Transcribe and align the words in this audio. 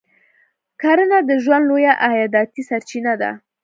کرنه 0.81 1.17
یې 1.21 1.27
د 1.29 1.31
ژوند 1.43 1.63
لویه 1.69 1.93
عایداتي 2.05 2.61
سرچینه 2.69 3.13
ده. 3.21 3.31